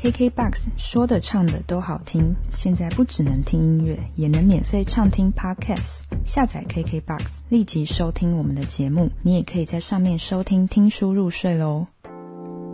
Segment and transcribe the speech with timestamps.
[0.00, 6.02] KKBOX 说的唱的都好听，现在不只能听音乐，也能免费畅听 Podcast。
[6.24, 9.10] 下载 KKBOX，立即收听我们的节目。
[9.22, 11.84] 你也可以在上面收听听书入睡喽。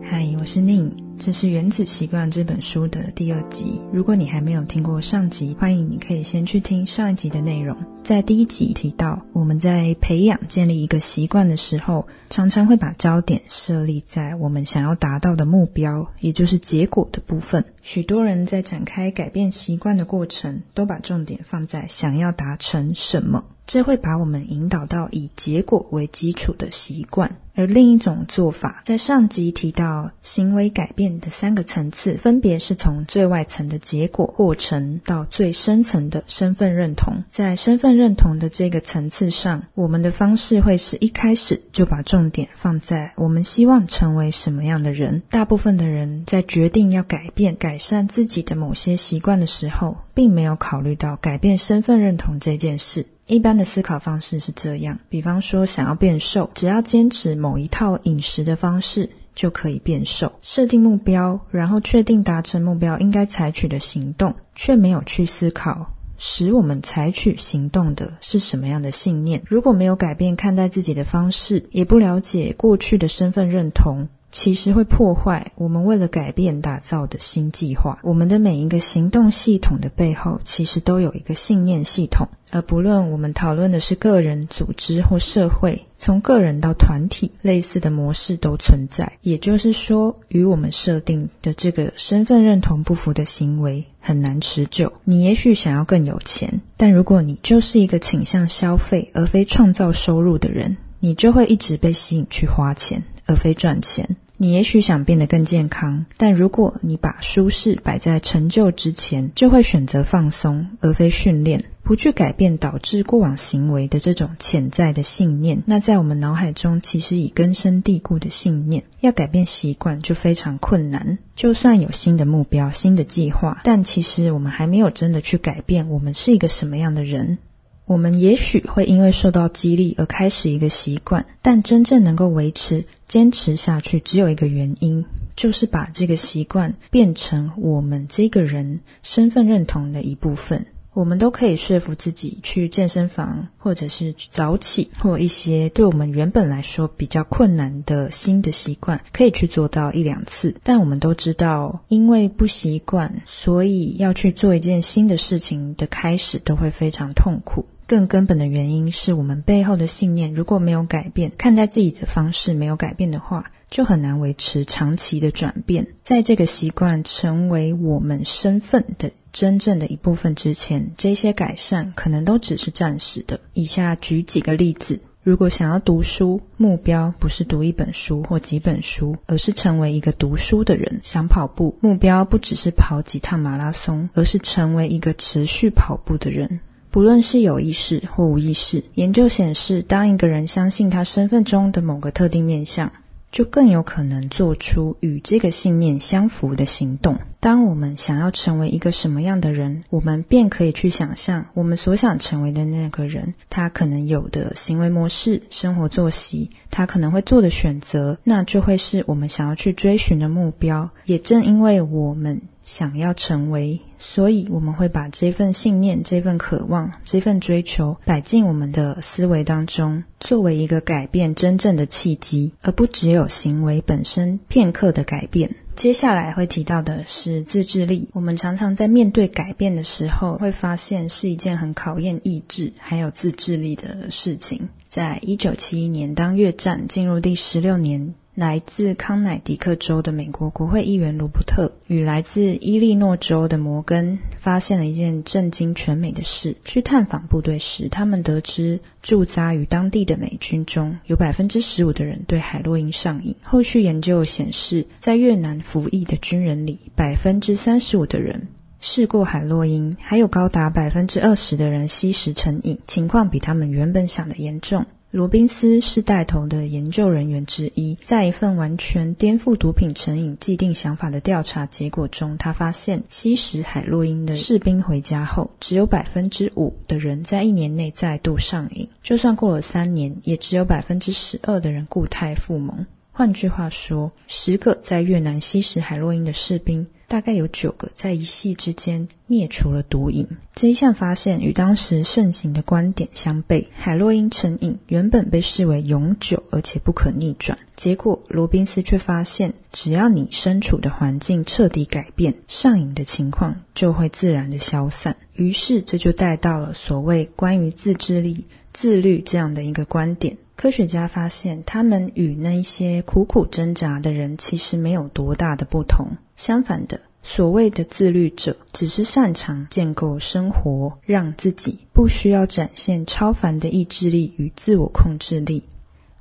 [0.02, 3.80] 嗨，我是宁，这是《原子习惯》这本书的第二集。
[3.92, 7.76] 如果你还没有听过上集，欢迎你可以先去听上一集的内容。
[8.02, 17.64] 在第一集提到，我们在培养建立一个习惯的时候，常常会把焦点设立在我们想要达到的目标，也就是结果的部分。
[17.80, 23.44] 许多人在展开改变习惯的过程，都把重点放在想要达成什么。
[23.66, 37.22] 这会把我们引导到以结果为基础的习惯，而另一种做法，在上集提到行为改变的三个层次，分别是从最外层的结果过程到最深层的身份认同。
[37.30, 45.22] 在身份认同的这个层次上，我们的方式会是一开始就把重点放在我们希望成为什么样的人。
[45.30, 53.06] 大部分的人在决定要改变、改善自己的某些习惯的时候，并没有考虑到改变身份认同这件事。
[53.26, 60.32] 一般的思考方式是这样：比方说，想要变瘦，只要坚持某一套饮食的方式就可以变瘦。
[60.42, 69.42] 设定目标，然后确定达成目标应该采取的行动，却没有去思考使我们采取行动的是什么样的信念。
[69.46, 74.08] 如果没有改变看待自己的方式，也不了解过去的身份认同。
[74.34, 77.96] 其实会破坏我们为了改变打造的新计划。
[78.02, 82.28] 我们的每一个行动系统的背后，其实都有一个信念系统。
[82.50, 89.10] 而不论我们讨论的是个人、组织或社会，从个人到团体，类似的模式都存在。
[89.22, 94.92] 也就是说，与我们设定的这个身份认同不符的行为，很难持久。
[95.04, 104.16] 你也许想要更有钱，但如果你就是一个倾向消费而非创造收入的人，你就会一直被吸引去花钱而非赚钱。
[104.44, 115.62] 你也许想变得更健康，但如果你把舒适摆在成就之前，就会选择放松而非训练，不去改变导致过往行为的这种潜在的信念。
[115.64, 121.16] 那在我们脑海中其实已根深蒂固的信念，要改变习惯就非常困难。
[121.34, 127.38] 就算有新的目标、新的计划，但其实我们还没有真的去改变我们是一个什么样的人。
[127.86, 135.04] 我们也许会因为受到激励而开始一个习惯，但真正能够维持、坚持下去，只有一个原因，
[135.36, 140.66] 就是把这个习惯变成我们这个人身份认同的一部分。
[140.94, 150.54] 我们都可以说服自己去健身房，或者是早起，或一些对我们原本来说比较困难的新的习惯，可以去做到一两次。
[150.62, 157.66] 但我们都知道，因为不习惯，所以要去做一件新的事情的开始都会非常痛苦。
[157.86, 165.88] 更根本的原因是我们背后的信念如果没有改变，看待自己的方式没有改变的话，就很难维持长期的转变。
[166.02, 173.40] 在这个习惯成为我们身份的真正的一部分之前，这些改善可能都只是暂时的。
[173.52, 186.60] 以下举几个例子：如果想要读书，目标不是读一本书或几本书，而是成为一个读书的人；想跑步，目标不只是跑几趟马拉松，而是成为一个持续跑步的人。
[186.92, 192.92] 不论是有意识或无意识，研究显示，当一个人相信他身份中的某个特定面相，
[193.34, 197.18] 就更有可能做出与这个信念相符的行动。
[197.40, 210.88] 当我们想要成为一个什么样的人，我们便可以去想象我们所想成为的那个人，他可能有的行为模式、生活作息，他可能会做的选择，那就会是我们想要去追寻的目标。
[211.04, 213.80] 也正因为我们想要成为。
[213.98, 225.54] 所以，我们会把这份信念、这份渴望、这份追求摆进我们的思维当中，作为一个改变真正的契机，而不只有行为本身片刻的改变。
[225.74, 228.10] 接下来会提到的是自制力。
[228.12, 234.68] 我们常常在面对改变的时候，会发现是一件很考验意志还有自制力的事情。
[234.86, 238.14] 在一九七一年，当越战进入第十六年。
[238.34, 253.36] 来自康乃狄克州的美国国会议员罗伯特与来自伊利诺州的摩根发现了一件震惊全美的事：去探访部队时，他们得知驻扎于当地的美军中有百分之十五的人对海洛因上瘾。
[253.40, 258.48] 后续研究显示，在越南服役的军人里，百分之三十五的人
[258.80, 264.86] 试过海洛因，还有高达百分之二十的人吸食成瘾，情况比他们原本想的严重。
[265.14, 278.88] 罗宾斯是带头的研究人员之一，在一份完全颠覆毒品成瘾既定想法的调查结果中，他发现吸食海洛因的士兵回家后，只有百分之五的人在一年内再度上瘾。
[279.04, 282.84] 就算过了三年，也只有百分之十二的人固态复萌。
[283.12, 290.26] 换句话说，十个在越南吸食海洛因的士兵，大概有九个在一夕之间灭除了毒瘾。
[290.54, 293.66] 这一项发现与当时盛行的观点相悖。
[293.74, 305.16] 海洛因成瘾原本被视为永久而且不可逆转，结果罗宾斯却发现，只要你身处的环境彻底改变，上瘾的情况就会自然的消散。
[305.34, 310.36] 于是这就带到了所谓关于自制力、自律这样的一个观点。
[310.56, 316.16] 科学家发现，他们与那些苦苦挣扎的人其实没有多大的不同。
[316.36, 325.64] 相反的，所谓的自律者，只是擅长建构生活，让自己不需要展现超凡的意志力与自我控制力。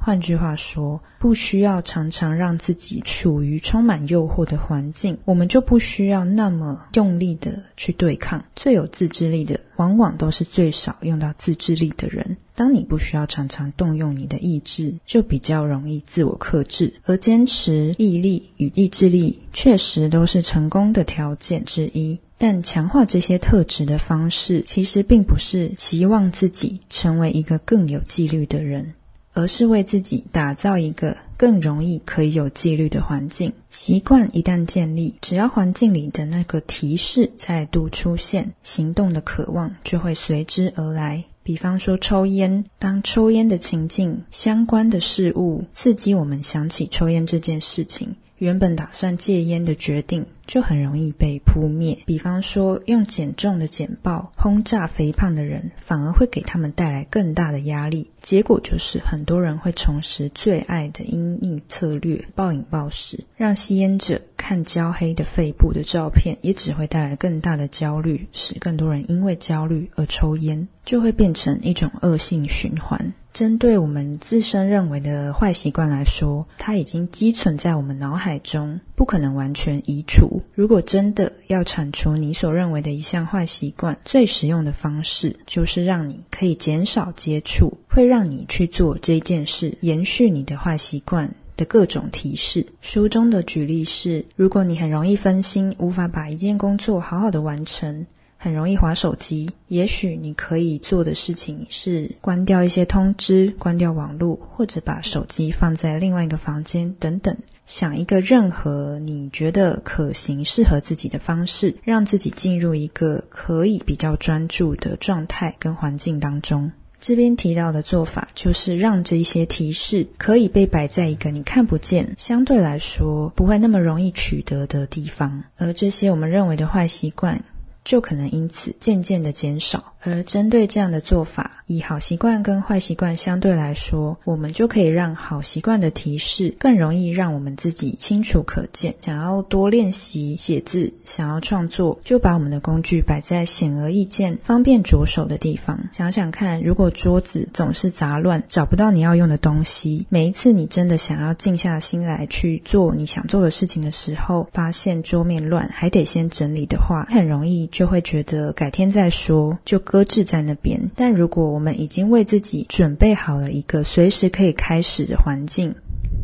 [0.05, 8.43] 换句话说，不需要常常让自己处于充满诱惑的环境，我们就不需要那么用力的去对抗。
[8.53, 12.35] 最有自制力的，往往都是最少用到自制力的人。
[12.53, 16.93] 当你不需要常常动用你的意志，就比较容易自我克制。
[17.05, 22.19] 而坚持、毅力与意志力确实都是成功的条件之一。
[22.37, 28.93] 但强化这些特质的方式，其实并不是期望自己成为一个更有纪律的人。
[29.33, 33.51] 而是为自己打造一个更容易可以有纪律的环境。
[33.69, 41.23] 习惯一旦建立，只要环境里的那个提示再度出现，行动的渴望就会随之而来。
[41.41, 48.15] 比方说抽烟，当抽烟的情境相关的事物刺激我们想起抽烟这件事情。
[48.37, 51.97] 原本打算戒烟的决定就很容易被扑灭。
[52.05, 58.09] 比方说，用减重的简报轰炸肥胖的人，反而会给他们带来更大的压力。
[58.21, 73.13] 结果就是，很多人会重拾最爱的阴影策略——暴饮暴食，让吸烟者看焦黑的肺部的照片，也只会带来更大的焦虑，使更多人因为焦虑而抽烟，就会变成一种恶性循环。
[73.33, 80.39] 针对我们自身认为的坏习惯来说，它已经积存在我们脑海中，不可能完全移除。
[80.53, 92.67] 如果真的要铲除你所认为的一项坏习惯，最实用的方式就是让你可以减少接触会让你去做这件事、延续你的坏习惯的各种提示。
[92.81, 98.05] 书中的举例是：如果你很容易分心，无法把一件工作好好的完成。
[98.43, 107.37] 很容易划手机，也许你可以做的事情是关掉一些通知，关掉网络，或者把手机放在另外一个房间等等。
[107.65, 116.69] 想一个任何你觉得可行、适合自己的方式，让自己进入一个可以比较专注的状态跟环境当中。
[116.99, 127.41] 这边提到的做法就是让这些提示可以被摆在一个你看不见、相对来说不会那么容易取得的地方，而这些我们认为的坏习惯。
[127.83, 129.92] 就可能因此渐渐的减少。
[130.03, 138.93] 而针对这样的做法，以好习惯跟坏习惯相对来说，我们就可以让好习惯的提示更容易让我们自己清楚可见。
[138.99, 145.79] 想要多练习写字，想要创作，就把我们的工具摆在显而易见、方便着手的地方。
[145.93, 159.81] 想想看，如果桌子总是杂乱，找不到你要用的东西，每一次你真的想要静下心来去做你想做的事情的时候，发现桌面乱，还得先整理的话，很容易就会觉得改天再说，就。
[159.93, 165.75] 搁置在那边，但如果我们已经为自己准备好了一个随时可以开始的环境，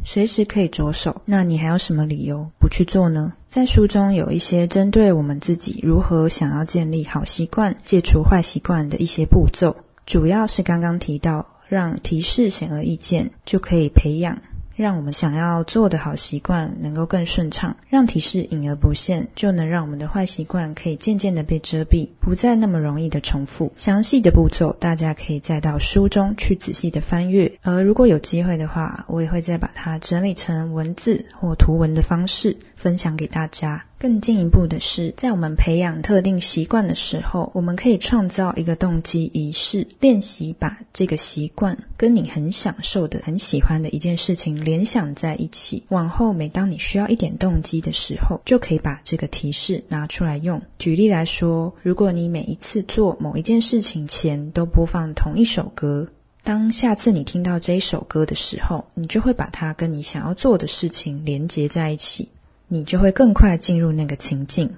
[0.03, 3.33] 随时可以着手，那你还有什么理由不去做呢？
[3.51, 9.75] 在书中有一些针对我们自己如何想要建立好习惯、戒除坏习惯的一些步骤，
[10.07, 14.41] 主要是刚刚提到，让提示显而易见，就可以培养。
[14.81, 23.73] 让我们想要做的好习惯能够更顺畅，让提示隐而不现，就能让我们的坏习惯可以渐渐的被遮蔽，不再那么容易的重复。
[23.75, 27.51] 详细的步骤，大家可以再到书中去仔细的翻阅。
[27.61, 32.55] 而如果有机会的话，我也会再把它整理成文字或图文的方式。
[32.77, 33.88] 分享给大家。
[33.99, 45.83] 更进一步的是，在我们培养特定习惯的时候，我们可以创造一个动机仪式，练习把这个习惯跟你很享受的、很喜欢的一件事情联想在一起。
[45.89, 50.61] 往后每当你需要一点动机的时候，就可以把这个提示拿出来用。
[50.77, 56.07] 举例来说，如果你每一次做某一件事情前都播放同一首歌，
[56.41, 62.29] 当下次你听到这一首歌的时候，你就会把它跟你想要做的事情连接在一起。
[62.69, 64.69] 你就会更快进入那个情境。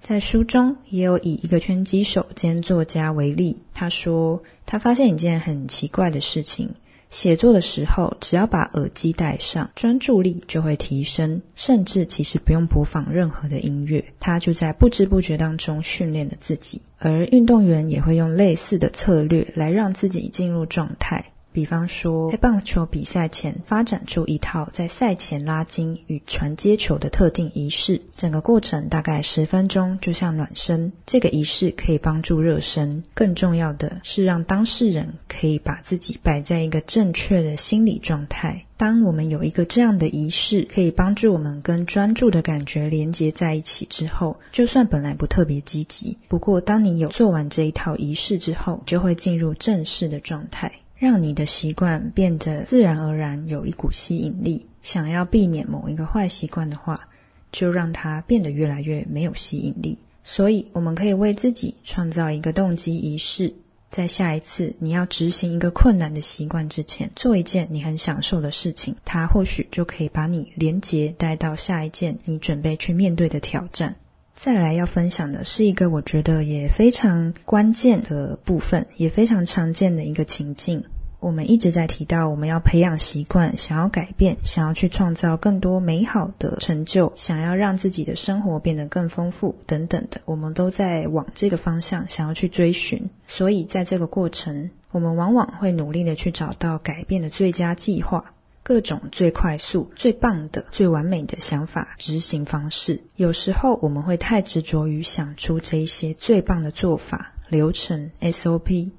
[0.00, 6.70] 在书中也有以一个拳击手兼作家为例，他说他发现一件很奇怪的事情：
[7.10, 16.82] 写作的时候，只要把耳机戴上，专注力就会提升，甚至其实不用播放任何的音乐，他就在不知不觉当中训练了自己。
[16.98, 21.32] 而运动员也会用类似的策略来让自己进入状态。
[21.54, 30.92] 比方说，在棒球比赛前发展出一套在赛前拉筋与传接球的特定仪式，整个过程大概十分钟，就像暖身。
[31.06, 38.66] 这个仪式可以帮助热身，更重要的是让当事人可以把自己摆在一个正确的心理状态。
[38.76, 50.72] 当我们有一个这样的仪式，可以帮助我们跟专注的感觉连接在一起之后，就算本来不特别积极，不过当你有做完这一套仪式之后，就会进入正式的状态。
[50.96, 54.66] 让你的习惯变得自然而然有一股吸引力。
[54.82, 57.08] 想要避免某一个坏习惯的话，
[57.50, 59.98] 就让它变得越来越没有吸引力。
[60.22, 63.54] 所以，我们可以为自己创造一个动机仪式，
[63.90, 73.96] 在下一次你要执行一个困难的习惯之前，做一件你很享受的事情，它或许就可以把你连接带到下一件你准备去面对的挑战。
[74.34, 80.84] 再来要分享的是一个我觉得也非常关键的部分，也非常常见的一个情境。
[81.20, 93.08] 我们一直在提到，我们要培养习惯，想要改变，想要去创造更多美好的成就，想要让自己的生活变得更丰富，等等的，我们都在往这个方向想要去追寻。
[93.26, 98.33] 所以，在这个过程，我们往往会努力的去找到改变的最佳计划，
[98.64, 103.00] 各种最快速、最棒的、最完美的想法执行方式。
[103.14, 108.90] 有时候，我们会太执着于想出这一些最棒的做法、流程、SOP，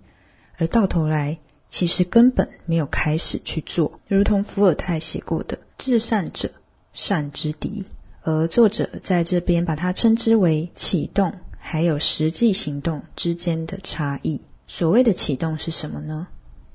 [0.58, 1.40] 而到头来。
[1.68, 6.50] 其实根本没有开始去做，如同伏尔泰写过的“至善者，
[6.94, 7.86] 善之敌”，
[8.22, 14.42] 而作者在这边把它称之为启动，还有实际行动之间的差异。
[14.68, 16.28] 所谓的启动是什么呢？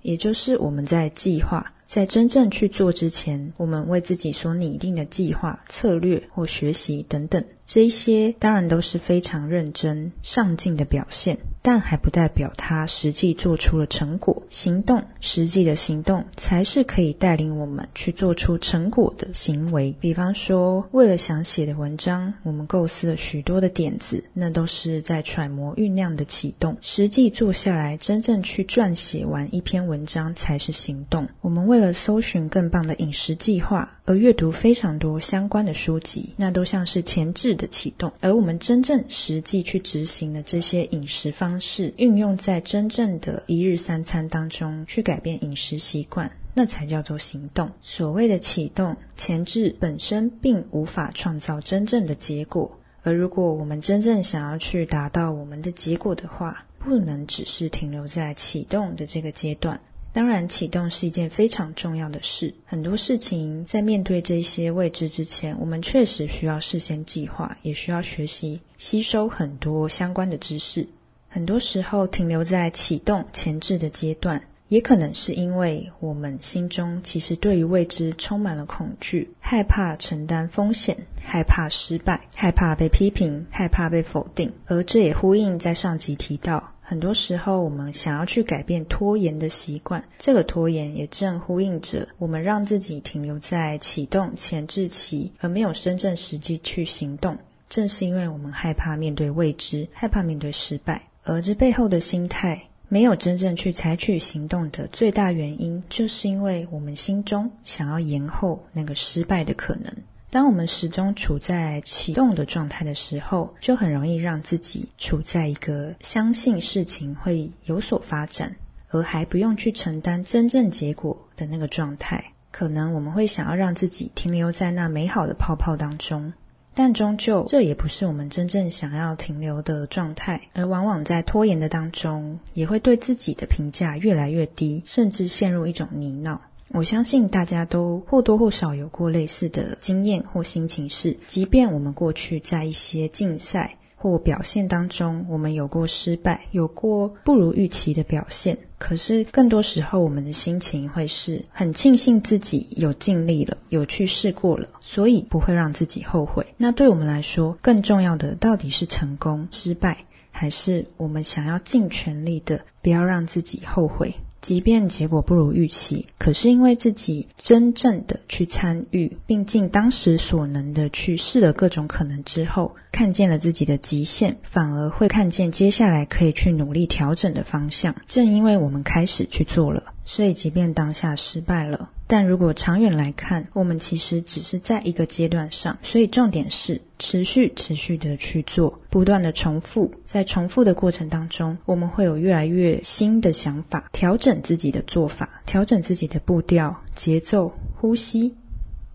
[0.02, 1.73] 也就是我们在计划。
[1.90, 14.43] 在真正去做之前，我们为自己所拟定的计划、策略或学习等等，这一些当然都是非常认真、上进的表现，但还不代表他实际做出了成果。
[14.49, 19.95] 行动，实际的行动才是可以带领我们去做出成果的行为。
[20.00, 26.76] 比方说，为了想写的文章，我们构思了许多的点子，那都是在揣摩酝酿的启动。
[26.81, 31.29] 实际坐下来，真正去撰写完一篇文章，才是行动。
[31.40, 38.12] 我们为了搜寻更棒的饮食计划而阅读非常多相关的书籍，那都像是前置的启动。
[38.21, 47.69] 而我们真正实际去执行的这些饮食方方式，运用在真正的一日三餐当中，去改变饮食习惯，那才叫做行动。
[47.83, 52.71] 所谓的启动前置本身并无法创造真正的结果，
[53.02, 59.80] 而如果我们真正想要去达到我们的结果的话，不能只是停留在启动的这个阶段。
[60.12, 62.54] 当然，启动是一件非常重要的事。
[62.64, 70.87] 很多事情在面对这些未知之前，我们确实需要事先计划，也需要学习、吸收很多相关的知识。
[71.32, 84.52] 很多时候停留在启动前置的阶段，也可能是因为我们心中其实对于未知充满了恐惧，害怕承担风险，害怕失败，害怕被批评，害怕被否定。
[84.66, 86.72] 而这也呼应在上集提到。
[86.82, 97.38] 很多时候，我们想要去改变拖延的习惯，这个拖延也正呼应着我们让自己停留在启动前置期，而没有真正实际去行动。
[97.68, 109.93] 正是因为我们害怕面对未知，害怕面对失败，而这背后的心态没有真正去采取行动的最大原因，就是因为我们心中想要延后那个失败的可能。
[110.31, 118.55] 当我们始终处在启动的状态的时候，就很容易让自己处在一个相信事情会有所发展，
[118.91, 122.33] 而还不用去承担真正结果的那个状态。
[122.53, 126.33] 可能我们会想要让自己停留在那美好的泡泡当中，
[126.75, 130.41] 但终究这也不是我们真正想要停留的状态。
[130.55, 136.39] 而往往在拖延的当中，也会对自己的评价越来越低，甚至陷入一种泥淖。
[136.73, 156.47] 我相信大家都或多或少有过类似的经验或心情，是即便我们过去在一些竞赛或表现当中，我们有过失败，有过不如预期的表现，可是更多时候我们的心情会是很庆幸自己有尽力了，有去试过了，所以不会让自己后悔。
[156.57, 159.99] 那对我们来说，更重要的到底是成功、失败，
[160.30, 164.14] 还是我们想要尽全力的不要让自己后悔？
[164.40, 177.94] 即便结果不如预期，可是因为自己真正的去参与，并尽当时所能的去试了各种可能之后，看见了自己的极限，反而会看见接下来可以去努力调整的方向。
[178.09, 189.95] 正因为我们开始去做了，所以即便当下失败了，但如果长远来看，我们其实只是在一个阶段上，所以重点是持续、持续的去做，不断的重复。
[190.07, 198.35] 在重复的过程当中，我们会有越来越新的想法，调整自己的做法，调整自己的步调、节奏、呼吸。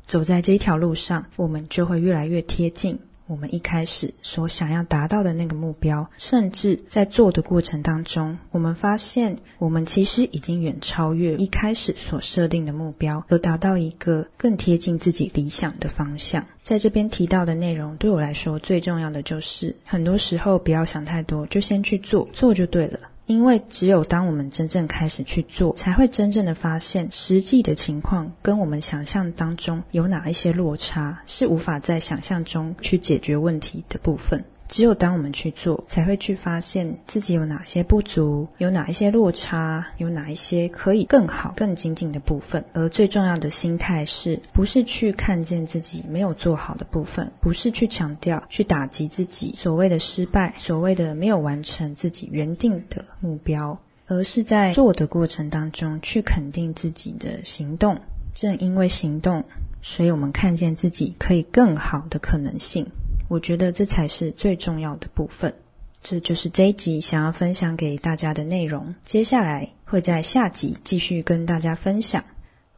[0.06, 3.00] 走在这一条路上，我们就会越来越贴近。
[3.28, 16.46] 我们一开始所想要达到的那个目标，甚至在做的过程当中，我们发现我们其实已经远超越一开始所设定的目标，而达到一个更贴近自己理想的方向。
[16.62, 23.00] 在这边提到的内容，对我来说最重要的就是，很多时候不要想太多，就先去做，做就对了。
[23.28, 34.46] 因为只有当我们真正开始去做，才会真正的发现实际的情况跟我们想象当中有哪一些落差，是无法在想象中去解决问题的部分。
[34.68, 42.66] 只有当我们去做，才会去发现自己有哪些不足，有哪一些落差，有哪一些可以更好、更精进的部分。
[42.74, 58.00] 而最重要的心态是，不是去看见自己没有做好的部分，不是去强调、去打击自己所谓的失败、所谓的没有完成自己原定的目标，而是在做的过程当中去肯定自己的行动。
[58.34, 59.46] 正因为行动，
[59.82, 62.86] 所以我们看见自己可以更好的可能性。
[63.28, 65.54] 我觉得这才是最重要的部分。
[66.02, 68.94] 这就是这一集想要分享给大家的内容。
[69.04, 72.24] 接下来会在下集继续跟大家分享。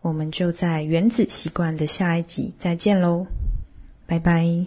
[0.01, 3.27] 我们就在原子习惯的下一集再见喽。
[4.06, 4.66] 拜拜。